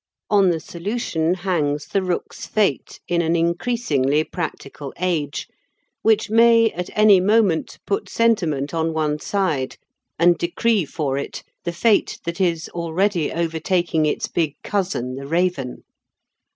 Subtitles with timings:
[0.31, 5.47] On the solution hangs the rook's fate in an increasingly practical age,
[6.01, 9.77] which may at any moment put sentiment on one side
[10.17, 15.83] and decree for it the fate that is already overtaking its big cousin the raven.